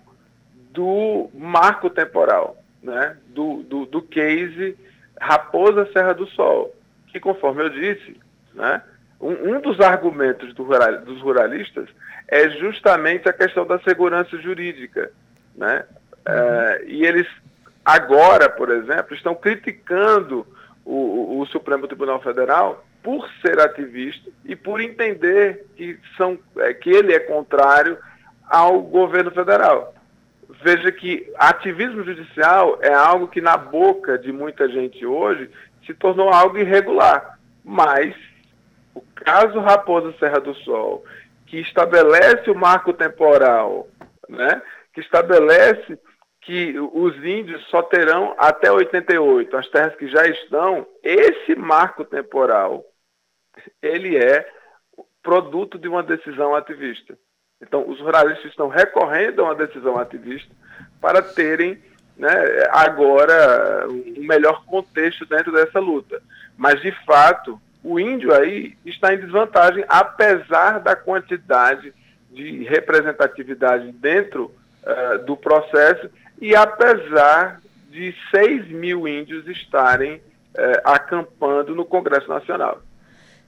do 0.72 1.30
marco 1.34 1.90
temporal, 1.90 2.58
né? 2.84 3.18
do, 3.28 3.64
do, 3.64 3.86
do 3.86 4.02
case 4.02 4.78
Raposa 5.20 5.90
Serra 5.92 6.14
do 6.14 6.28
Sol, 6.28 6.76
que 7.08 7.20
conforme 7.20 7.64
eu 7.64 7.70
disse, 7.70 8.20
né? 8.54 8.82
Um, 9.20 9.56
um 9.56 9.62
dos 9.62 9.80
argumentos 9.80 10.54
do 10.54 10.64
rural, 10.64 11.00
dos 11.00 11.22
ruralistas 11.22 11.88
é 12.28 12.50
justamente 12.50 13.30
a 13.30 13.34
questão 13.34 13.66
da 13.66 13.80
segurança 13.80 14.38
jurídica. 14.38 15.12
Né? 15.56 15.84
Uhum. 16.28 16.88
E 16.88 17.06
eles, 17.06 17.28
agora, 17.84 18.50
por 18.50 18.70
exemplo, 18.70 19.16
estão 19.16 19.34
criticando 19.34 20.46
o, 20.84 21.40
o, 21.40 21.46
Supremo 21.48 21.88
Tribunal 21.88 22.22
Federal 22.22 22.86
por 23.02 23.30
ser 23.42 23.60
ativista 23.60 24.30
e 24.44 24.56
por 24.56 24.82
entender 24.82 25.66
que, 25.76 25.98
são, 26.18 26.38
é, 26.58 26.74
que 26.74 26.90
ele 26.90 27.14
é 27.14 27.20
contrário 27.20 27.98
ao 28.48 28.82
governo 28.82 29.32
federal. 29.32 29.95
Veja 30.66 30.92
que 30.92 31.32
ativismo 31.38 32.04
judicial 32.04 32.80
é 32.82 32.92
algo 32.92 33.28
que, 33.28 33.40
na 33.40 33.56
boca 33.56 34.18
de 34.18 34.32
muita 34.32 34.68
gente 34.68 35.06
hoje, 35.06 35.48
se 35.86 35.94
tornou 35.94 36.34
algo 36.34 36.58
irregular. 36.58 37.38
Mas 37.64 38.16
o 38.96 39.02
caso 39.14 39.60
Raposa 39.60 40.16
Serra 40.18 40.40
do 40.40 40.56
Sol, 40.56 41.06
que 41.46 41.60
estabelece 41.60 42.50
o 42.50 42.56
marco 42.56 42.92
temporal, 42.94 43.88
né, 44.28 44.60
que 44.92 45.02
estabelece 45.02 46.00
que 46.42 46.74
os 46.80 47.16
índios 47.24 47.64
só 47.68 47.84
terão 47.84 48.34
até 48.36 48.72
88 48.72 49.56
as 49.56 49.70
terras 49.70 49.96
que 49.96 50.08
já 50.08 50.26
estão, 50.26 50.88
esse 51.04 51.54
marco 51.56 52.04
temporal, 52.04 52.84
ele 53.84 54.18
é 54.18 54.52
produto 55.22 55.78
de 55.78 55.88
uma 55.88 56.02
decisão 56.02 56.56
ativista. 56.56 57.16
Então, 57.62 57.88
os 57.88 58.00
ruralistas 58.00 58.46
estão 58.46 58.68
recorrendo 58.68 59.42
a 59.42 59.46
uma 59.46 59.56
decisão 59.56 59.98
ativista 59.98 60.52
para 61.00 61.22
terem 61.22 61.82
né, 62.18 62.30
agora 62.70 63.88
um 63.90 64.26
melhor 64.26 64.66
contexto 64.66 65.26
dentro 65.26 65.52
dessa 65.52 65.80
luta. 65.80 66.22
Mas, 66.58 66.82
de 66.82 66.92
fato, 67.06 67.60
o 67.84 68.00
índio 68.00 68.34
aí 68.34 68.76
está 68.86 69.14
em 69.14 69.20
desvantagem, 69.20 69.86
apesar 69.88 70.80
da 70.80 70.96
quantidade 70.96 71.94
de 72.32 72.64
representatividade 72.64 73.92
dentro 73.94 74.52
uh, 74.84 75.24
do 75.26 75.38
processo 75.38 76.10
e 76.42 76.56
apesar 76.56 77.62
de 77.90 78.14
6 78.32 78.68
mil 78.68 79.08
índios 79.08 79.48
estarem 79.48 80.16
uh, 80.16 80.82
acampando 80.84 81.74
no 81.74 81.86
Congresso 81.86 82.28
Nacional. 82.28 82.82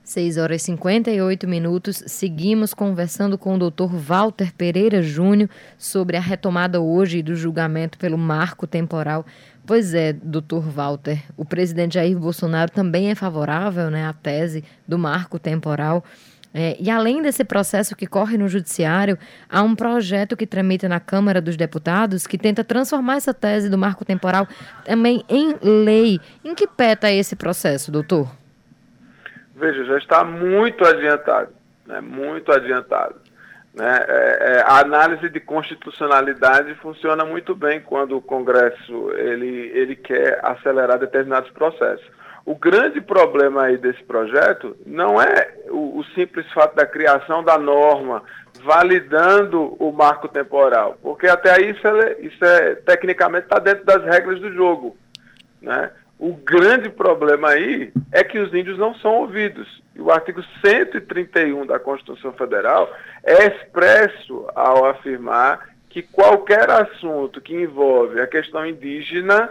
6 0.08 0.38
horas 0.38 0.62
e 0.62 0.66
58 0.66 1.48
minutos. 1.48 2.04
Seguimos 2.08 2.74
conversando 2.74 3.38
com 3.38 3.56
o 3.56 3.60
doutor 3.60 3.94
Walter 3.94 4.54
Pereira 4.54 5.02
Júnior 5.02 5.50
sobre 5.78 6.16
a 6.16 6.22
retomada 6.22 6.80
hoje 6.80 7.22
do 7.22 7.36
julgamento 7.36 7.98
pelo 7.98 8.18
marco 8.18 8.66
temporal 8.66 9.26
Pois 9.68 9.94
é, 9.94 10.14
doutor 10.14 10.62
Walter, 10.62 11.22
o 11.36 11.44
presidente 11.44 11.96
Jair 11.96 12.18
Bolsonaro 12.18 12.72
também 12.72 13.12
é 13.12 13.16
favorável 13.16 13.92
né, 13.92 14.08
à 14.08 14.14
tese 14.14 14.64
do 14.88 14.98
marco 14.98 15.38
temporal. 15.38 16.06
É, 16.54 16.78
e 16.80 16.90
além 16.90 17.22
desse 17.22 17.44
processo 17.44 17.94
que 17.94 18.08
corre 18.08 18.38
no 18.38 18.48
Judiciário, 18.48 19.20
há 19.50 19.62
um 19.62 19.76
projeto 19.76 20.38
que 20.38 20.48
tramita 20.48 20.88
na 20.88 21.02
Câmara 21.02 21.42
dos 21.42 21.58
Deputados 21.58 22.26
que 22.26 22.38
tenta 22.38 22.64
transformar 22.64 23.18
essa 23.18 23.34
tese 23.34 23.68
do 23.68 23.78
marco 23.78 24.06
temporal 24.06 24.48
também 24.86 25.22
em 25.28 25.54
lei. 25.62 26.18
Em 26.46 26.56
que 26.56 26.66
pé 26.66 26.94
está 26.94 27.12
esse 27.12 27.36
processo, 27.36 27.92
doutor? 27.92 28.37
Veja, 29.58 29.84
já 29.86 29.98
está 29.98 30.24
muito 30.24 30.86
adiantado, 30.86 31.50
né, 31.86 32.00
muito 32.00 32.52
adiantado. 32.52 33.16
Né? 33.74 34.06
É, 34.08 34.38
é, 34.40 34.62
a 34.62 34.80
análise 34.80 35.30
de 35.30 35.40
constitucionalidade 35.40 36.76
funciona 36.76 37.26
muito 37.26 37.56
bem 37.56 37.82
quando 37.82 38.18
o 38.18 38.22
Congresso 38.22 39.12
ele, 39.14 39.72
ele 39.74 39.96
quer 39.96 40.40
acelerar 40.44 41.00
determinados 41.00 41.50
processos. 41.52 42.06
O 42.46 42.56
grande 42.56 43.02
problema 43.02 43.64
aí 43.64 43.78
desse 43.78 44.04
projeto 44.04 44.78
não 44.86 45.22
é 45.22 45.56
o, 45.70 46.00
o 46.00 46.04
simples 46.16 46.50
fato 46.54 46.76
da 46.76 46.86
criação 46.86 47.44
da 47.44 47.58
norma 47.58 48.24
validando 48.64 49.76
o 49.80 49.92
marco 49.92 50.28
temporal, 50.28 50.98
porque 51.02 51.28
até 51.28 51.52
aí 51.52 51.72
isso 51.72 51.88
é, 51.88 52.18
isso 52.22 52.46
é 52.46 52.76
tecnicamente 52.76 53.46
está 53.46 53.60
dentro 53.60 53.86
das 53.86 54.04
regras 54.04 54.40
do 54.40 54.52
jogo. 54.54 54.96
Né? 55.62 55.92
O 56.20 56.34
grande 56.34 56.90
problema 56.90 57.50
aí 57.50 57.92
é 58.12 58.24
que 58.24 58.40
os 58.40 58.52
índios 58.54 58.78
não 58.78 58.96
são 58.96 59.14
ouvidos. 59.18 59.82
E 59.96 60.02
o 60.02 60.12
artigo 60.12 60.44
131 60.66 61.66
da 61.66 61.80
Constituição 61.80 62.34
Federal 62.34 62.92
é 63.24 63.46
expresso 63.48 64.48
ao 64.56 64.86
afirmar 64.86 65.70
que 65.90 66.02
qualquer 66.02 66.70
assunto 66.70 67.40
que 67.40 67.56
envolve 67.56 68.20
a 68.20 68.28
questão 68.28 68.66
indígena, 68.66 69.50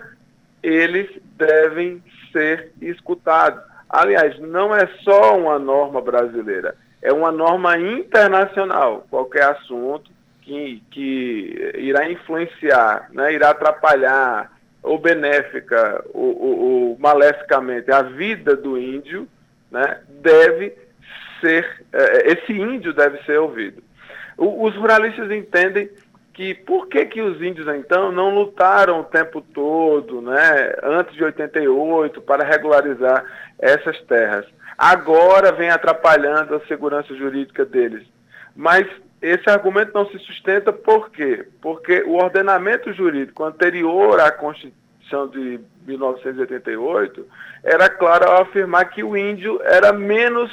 eles 0.63 1.09
devem 1.37 2.03
ser 2.33 2.73
escutados. 2.81 3.63
Aliás, 3.89 4.39
não 4.41 4.75
é 4.75 4.87
só 5.03 5.39
uma 5.39 5.59
norma 5.59 6.01
brasileira, 6.01 6.77
é 7.01 7.13
uma 7.13 7.31
norma 7.31 7.79
internacional. 7.79 9.07
Qualquer 9.09 9.45
assunto 9.45 10.11
que, 10.43 10.83
que 10.91 11.73
irá 11.77 12.11
influenciar, 12.11 13.09
né, 13.13 13.33
irá 13.33 13.51
atrapalhar 13.51 14.56
ou 14.87 14.99
benéfica 14.99 16.05
ou, 16.15 16.41
ou, 16.41 16.59
ou 16.59 16.99
maleficamente 16.99 17.91
a 17.91 18.03
vida 18.03 18.55
do 18.55 18.79
índio, 18.79 19.29
né, 19.71 20.01
deve 20.09 20.73
ser, 21.41 21.85
é, 21.93 22.33
esse 22.33 22.53
índio 22.53 22.95
deve 22.95 23.19
ser 23.25 23.39
ouvido. 23.39 23.83
Os 24.39 24.75
ruralistas 24.77 25.31
entendem 25.31 25.91
que 26.33 26.55
por 26.55 26.87
que, 26.89 27.05
que 27.07 27.21
os 27.21 27.43
índios 27.43 27.67
então 27.69 28.13
não 28.13 28.35
lutaram 28.35 29.01
o 29.01 29.05
tempo 29.05 29.41
todo, 29.41 30.21
né, 30.21 30.75
antes 30.83 31.15
de 31.15 31.25
88, 31.25 32.21
para 32.21 32.45
regularizar 32.45 33.25
essas 33.59 34.01
terras. 34.03 34.47
Agora 34.79 35.51
vem 35.53 35.71
atrapalhando 35.71 36.55
a 36.55 36.67
segurança 36.67 37.15
jurídica 37.15 37.65
deles. 37.65 38.07
Mas 38.55 38.87
esse 39.21 39.49
argumento 39.49 39.93
não 39.95 40.07
se 40.07 40.19
sustenta 40.19 40.73
por 40.73 41.11
quê? 41.11 41.47
Porque 41.61 42.03
o 42.03 42.17
ordenamento 42.17 42.93
jurídico 42.93 43.45
anterior 43.45 44.21
à 44.21 44.31
Constituição 44.31 45.29
de 45.29 45.61
1988 45.87 47.27
era 47.63 47.89
claro 47.89 48.29
ao 48.29 48.43
afirmar 48.43 48.91
que 48.91 49.03
o 49.03 49.17
índio 49.17 49.61
era 49.63 49.93
menos 49.93 50.51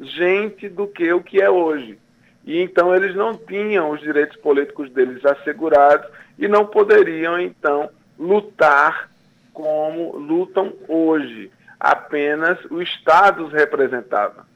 gente 0.00 0.68
do 0.68 0.86
que 0.86 1.12
o 1.12 1.22
que 1.22 1.40
é 1.40 1.50
hoje. 1.50 1.98
E 2.44 2.60
então 2.60 2.94
eles 2.94 3.14
não 3.14 3.34
tinham 3.34 3.90
os 3.90 4.00
direitos 4.00 4.36
políticos 4.36 4.90
deles 4.90 5.24
assegurados 5.24 6.08
e 6.38 6.46
não 6.46 6.64
poderiam 6.64 7.38
então 7.38 7.90
lutar 8.18 9.10
como 9.52 10.16
lutam 10.16 10.72
hoje. 10.88 11.50
apenas 11.78 12.58
o 12.70 12.80
Estado 12.80 13.44
os 13.46 13.52
representava. 13.52 14.46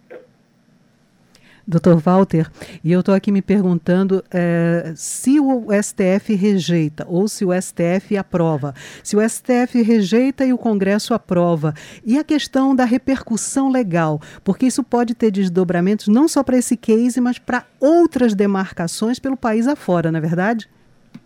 Doutor 1.71 1.99
Walter, 1.99 2.51
e 2.83 2.91
eu 2.91 2.99
estou 2.99 3.15
aqui 3.15 3.31
me 3.31 3.41
perguntando 3.41 4.25
é, 4.29 4.93
se 4.97 5.39
o 5.39 5.69
STF 5.71 6.35
rejeita 6.35 7.07
ou 7.09 7.29
se 7.29 7.45
o 7.45 7.51
STF 7.53 8.17
aprova. 8.19 8.75
Se 9.05 9.17
o 9.17 9.21
STF 9.21 9.81
rejeita 9.81 10.45
e 10.45 10.53
o 10.53 10.59
Congresso 10.59 11.15
aprova. 11.15 11.73
E 12.05 12.19
a 12.19 12.25
questão 12.25 12.75
da 12.75 12.85
repercussão 12.85 13.71
legal, 13.71 14.21
porque 14.43 14.67
isso 14.67 14.83
pode 14.83 15.15
ter 15.15 15.31
desdobramentos 15.31 16.09
não 16.09 16.27
só 16.27 16.43
para 16.43 16.57
esse 16.57 16.77
case, 16.77 17.21
mas 17.21 17.39
para 17.39 17.65
outras 17.79 18.35
demarcações 18.35 19.21
pelo 19.21 19.37
país 19.37 19.69
afora, 19.69 20.11
não 20.11 20.19
é 20.19 20.21
verdade? 20.21 20.69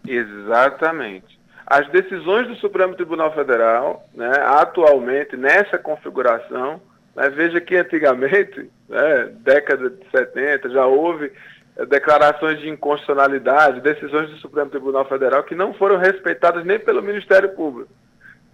Exatamente. 0.06 1.38
As 1.66 1.88
decisões 1.88 2.46
do 2.48 2.56
Supremo 2.56 2.94
Tribunal 2.94 3.32
Federal, 3.34 4.06
né, 4.14 4.30
atualmente, 4.44 5.36
nessa 5.38 5.78
configuração, 5.78 6.82
né, 7.16 7.30
veja 7.30 7.60
que 7.62 7.74
antigamente 7.76 8.70
né, 8.88 9.31
década 9.41 9.91
de 9.91 10.11
70, 10.11 10.71
já 10.71 10.87
houve 10.87 11.33
eh, 11.76 11.87
declarações 11.87 12.61
de 12.61 12.69
inconstitucionalidade, 12.69 13.81
decisões 13.81 14.31
do 14.31 14.37
Supremo 14.37 14.71
Tribunal 14.71 15.05
Federal 15.07 15.43
que 15.45 15.55
não 15.55 15.75
foram 15.75 15.99
respeitadas 15.99 16.64
nem 16.64 16.79
pelo 16.79 17.03
Ministério 17.03 17.50
Público. 17.50 17.91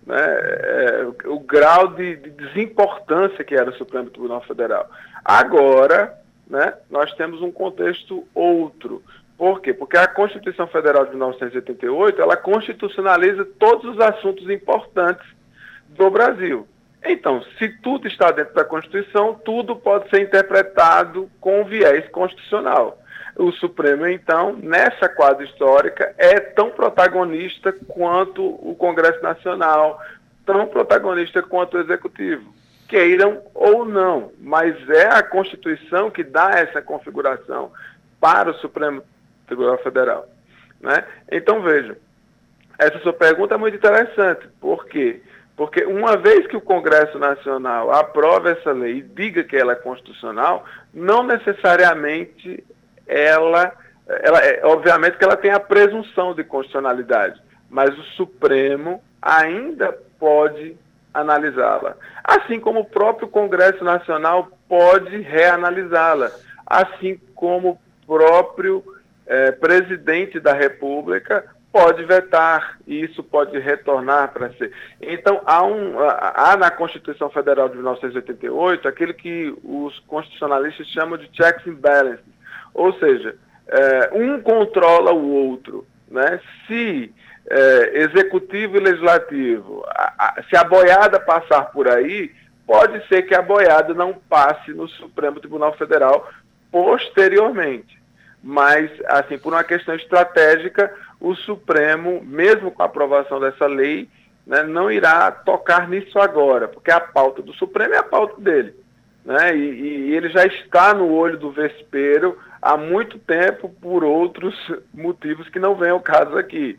Né, 0.07 0.17
é, 0.19 1.05
o, 1.05 1.35
o, 1.35 1.41
grau 1.41 1.89
de, 1.89 2.17
de, 2.17 2.31
desimportância 2.31 3.45
que 3.45 3.55
era 3.55 3.71
o 3.71 3.75
Supremo 3.75 4.11
Tribunal 4.11 4.41
Federal. 4.43 4.89
Agora, 5.25 6.15
né, 6.49 6.75
nós 6.91 7.13
temos 7.15 7.43
um 7.43 7.53
contexto 7.53 8.27
outro. 8.35 9.03
Por 9.37 9.61
quê? 9.61 9.73
Porque 9.73 9.97
a 9.97 10.09
Constituição 10.09 10.67
Federal 10.67 11.05
de 11.05 11.11
1988, 11.11 12.21
ela 12.21 12.37
constitucionaliza 12.37 13.47
todos 13.59 13.95
os 13.95 14.01
assuntos 14.01 14.49
importantes 14.51 15.27
do 15.89 16.11
Brasil. 16.11 16.67
Então, 17.05 17.43
se 17.59 17.69
tudo 17.81 18.07
está 18.07 18.31
dentro 18.31 18.55
da 18.55 18.65
Constituição, 18.65 19.35
tudo 19.35 19.75
pode 19.75 20.09
ser 20.11 20.21
interpretado 20.21 21.31
com 21.41 21.65
viés 21.65 22.09
constitucional. 22.11 22.99
O 23.37 23.53
Supremo, 23.53 24.07
então, 24.07 24.55
nessa 24.57 25.09
quadra 25.09 25.45
histórica, 25.45 26.15
é 26.19 26.39
tão 26.41 26.71
protagonista 26.71 27.73
quanto 27.89 28.45
o 28.45 28.75
Congresso 28.75 29.23
Nacional, 29.23 30.01
tão 30.45 30.67
protagonista 30.67 31.43
quanto 31.43 31.77
o 31.77 31.81
Executivo. 31.81 32.53
Queiram 32.87 33.41
ou 33.55 33.85
não, 33.85 34.33
mas 34.39 34.77
é 34.91 35.07
a 35.07 35.23
Constituição 35.23 36.11
que 36.11 36.25
dá 36.25 36.51
essa 36.51 36.83
configuração 36.83 37.73
para 38.21 38.51
o 38.51 38.55
Supremo 38.55 39.03
Tribunal 39.47 39.79
Federal. 39.79 40.29
Né? 40.81 41.05
Então, 41.31 41.63
vejam, 41.63 41.97
essa 42.79 42.99
sua 42.99 43.13
pergunta 43.13 43.55
é 43.55 43.59
muito 43.59 43.77
interessante, 43.77 44.49
por 44.61 44.87
quê? 44.87 45.23
Porque 45.61 45.85
uma 45.85 46.17
vez 46.17 46.47
que 46.47 46.57
o 46.57 46.61
Congresso 46.63 47.19
Nacional 47.19 47.93
aprova 47.93 48.49
essa 48.49 48.73
lei 48.73 48.97
e 48.97 49.03
diga 49.03 49.45
que 49.45 49.55
ela 49.55 49.73
é 49.73 49.77
constitucional, 49.77 50.65
não 50.91 51.23
necessariamente 51.23 52.65
ela, 53.07 53.71
ela 54.09 54.39
é, 54.39 54.65
obviamente 54.65 55.19
que 55.19 55.25
ela 55.25 55.37
tem 55.37 55.51
a 55.51 55.61
presunção 55.61 56.35
de 56.35 56.45
constitucionalidade, 56.45 57.39
mas 57.69 57.91
o 57.91 58.03
Supremo 58.17 59.03
ainda 59.21 59.93
pode 60.19 60.79
analisá-la. 61.13 61.95
Assim 62.25 62.59
como 62.59 62.81
o 62.81 62.87
próprio 62.87 63.29
Congresso 63.29 63.85
Nacional 63.85 64.49
pode 64.67 65.15
reanalisá-la, 65.21 66.31
assim 66.67 67.21
como 67.35 67.73
o 67.73 68.07
próprio 68.07 68.83
eh, 69.27 69.53
presidente 69.53 70.41
da 70.41 70.55
República 70.55 71.45
pode 71.73 72.05
vetar 72.05 72.79
e 72.87 73.05
isso 73.05 73.23
pode 73.23 73.59
retornar 73.59 74.33
para 74.33 74.53
ser. 74.55 74.73
Então, 75.01 75.41
há, 75.47 75.65
um, 75.65 75.97
há 76.01 76.57
na 76.57 76.71
Constituição 76.71 77.31
Federal 77.31 77.69
de 77.69 77.77
1988 77.77 78.89
aquilo 78.89 79.15
que 79.15 79.55
os 79.63 79.99
constitucionalistas 80.01 80.87
chamam 80.89 81.17
de 81.17 81.31
checks 81.33 81.67
and 81.67 81.75
balances, 81.75 82.25
ou 82.75 82.93
seja, 82.99 83.37
é, 83.69 84.11
um 84.13 84.41
controla 84.41 85.13
o 85.13 85.33
outro. 85.33 85.87
Né? 86.11 86.41
Se 86.67 87.15
é, 87.49 88.03
executivo 88.03 88.77
e 88.77 88.81
legislativo, 88.81 89.85
a, 89.89 90.39
a, 90.39 90.43
se 90.43 90.57
a 90.57 90.65
boiada 90.65 91.21
passar 91.21 91.67
por 91.67 91.89
aí, 91.89 92.33
pode 92.67 93.07
ser 93.07 93.23
que 93.23 93.35
a 93.35 93.43
boiada 93.43 93.95
não 93.95 94.15
passe 94.29 94.73
no 94.73 94.89
Supremo 94.89 95.41
Tribunal 95.41 95.73
Federal 95.75 96.29
posteriormente. 96.71 98.01
Mas, 98.43 98.91
assim, 99.07 99.39
por 99.39 99.53
uma 99.53 99.65
questão 99.65 99.95
estratégica, 99.95 100.93
o 101.21 101.35
Supremo, 101.35 102.23
mesmo 102.25 102.71
com 102.71 102.83
a 102.83 102.87
aprovação 102.87 103.39
dessa 103.39 103.67
lei, 103.67 104.09
né, 104.47 104.63
não 104.63 104.91
irá 104.91 105.31
tocar 105.31 105.89
nisso 105.89 106.19
agora, 106.19 106.67
porque 106.67 106.91
a 106.91 107.01
pauta 107.01 107.43
do 107.43 107.53
Supremo 107.55 107.95
é 107.95 107.99
a 107.99 108.03
pauta 108.03 108.41
dele. 108.41 108.75
Né, 109.25 109.55
e, 109.55 109.61
e 109.61 110.17
ele 110.17 110.31
já 110.31 110.47
está 110.47 110.95
no 110.95 111.13
olho 111.13 111.39
do 111.39 111.53
vespeiro 111.53 112.39
há 112.61 112.77
muito 112.77 113.19
tempo 113.19 113.69
por 113.69 114.03
outros 114.03 114.55
motivos 114.95 115.49
que 115.51 115.59
não 115.59 115.75
vem 115.75 115.91
ao 115.91 116.01
caso 116.01 116.39
aqui. 116.39 116.79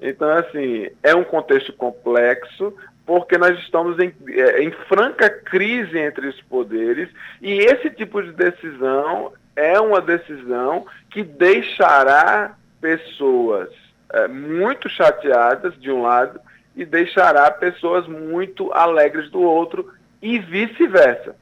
Então, 0.00 0.28
assim, 0.30 0.88
é 1.02 1.14
um 1.14 1.22
contexto 1.22 1.72
complexo, 1.74 2.74
porque 3.06 3.36
nós 3.36 3.56
estamos 3.60 3.98
em, 3.98 4.12
é, 4.28 4.62
em, 4.62 4.70
franca 4.88 5.28
crise 5.28 5.98
entre 5.98 6.26
os 6.26 6.40
poderes, 6.42 7.08
e 7.40 7.52
esse 7.58 7.90
tipo 7.90 8.22
de 8.22 8.32
decisão 8.32 9.32
é 9.54 9.78
uma 9.78 10.00
decisão 10.00 10.86
que 11.10 11.22
deixará 11.22 12.56
pessoas 12.80 13.68
é, 14.12 14.28
muito 14.28 14.88
chateadas 14.88 15.78
de 15.80 15.90
um 15.90 16.02
lado 16.02 16.40
e 16.76 16.84
deixará 16.84 17.50
pessoas 17.50 18.06
muito 18.06 18.72
alegres 18.72 19.30
do 19.30 19.40
outro 19.40 19.92
e 20.20 20.38
vice-versa. 20.38 21.34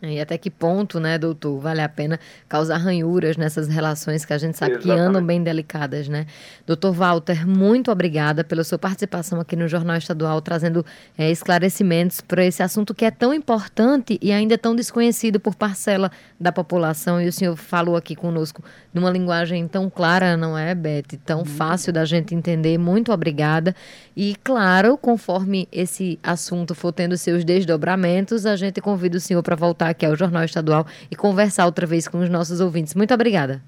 E 0.00 0.20
até 0.20 0.38
que 0.38 0.48
ponto, 0.48 1.00
né, 1.00 1.18
doutor, 1.18 1.58
vale 1.58 1.80
a 1.80 1.88
pena 1.88 2.20
causar 2.48 2.76
ranhuras 2.76 3.36
nessas 3.36 3.66
relações 3.66 4.24
que 4.24 4.32
a 4.32 4.38
gente 4.38 4.56
sabe 4.56 4.74
Exatamente. 4.74 4.96
que 4.96 5.08
andam 5.08 5.24
bem 5.24 5.42
delicadas, 5.42 6.08
né? 6.08 6.24
Doutor 6.64 6.92
Walter, 6.92 7.44
muito 7.44 7.90
obrigada 7.90 8.44
pela 8.44 8.62
sua 8.62 8.78
participação 8.78 9.40
aqui 9.40 9.56
no 9.56 9.66
Jornal 9.66 9.96
Estadual, 9.96 10.40
trazendo 10.40 10.86
é, 11.16 11.28
esclarecimentos 11.32 12.20
para 12.20 12.44
esse 12.44 12.62
assunto 12.62 12.94
que 12.94 13.04
é 13.04 13.10
tão 13.10 13.34
importante 13.34 14.18
e 14.22 14.30
ainda 14.30 14.56
tão 14.56 14.76
desconhecido 14.76 15.40
por 15.40 15.56
parcela 15.56 16.12
da 16.38 16.52
população. 16.52 17.20
E 17.20 17.26
o 17.26 17.32
senhor 17.32 17.56
falou 17.56 17.96
aqui 17.96 18.14
conosco 18.14 18.62
numa 18.94 19.10
linguagem 19.10 19.66
tão 19.66 19.90
clara, 19.90 20.36
não 20.36 20.56
é, 20.56 20.76
Beth? 20.76 21.18
Tão 21.24 21.38
muito 21.38 21.50
fácil 21.50 21.92
da 21.92 22.04
gente 22.04 22.36
entender. 22.36 22.78
Muito 22.78 23.12
obrigada. 23.12 23.74
E, 24.16 24.36
claro, 24.44 24.96
conforme 24.96 25.66
esse 25.72 26.18
assunto 26.22 26.74
for 26.74 26.92
tendo 26.92 27.16
seus 27.16 27.44
desdobramentos, 27.44 28.46
a 28.46 28.54
gente 28.54 28.80
convida 28.80 29.16
o 29.16 29.20
senhor 29.20 29.42
para 29.42 29.56
voltar 29.56 29.87
voltar 29.88 29.90
aqui 29.90 30.06
ao 30.06 30.16
Jornal 30.16 30.44
Estadual 30.44 30.86
e 31.10 31.16
conversar 31.16 31.66
outra 31.66 31.86
vez 31.86 32.06
com 32.06 32.18
os 32.18 32.28
nossos 32.28 32.60
ouvintes. 32.60 32.94
Muito 32.94 33.14
obrigada. 33.14 33.60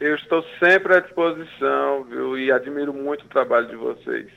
Eu 0.00 0.14
estou 0.14 0.44
sempre 0.62 0.94
à 0.94 1.00
disposição, 1.00 2.04
viu? 2.04 2.38
E 2.38 2.52
admiro 2.52 2.92
muito 2.92 3.24
o 3.24 3.28
trabalho 3.28 3.66
de 3.68 3.76
vocês. 3.76 4.28